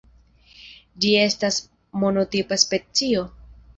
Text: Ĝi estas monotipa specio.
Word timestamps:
Ĝi 1.03 1.11
estas 1.25 1.59
monotipa 2.05 2.59
specio. 2.67 3.23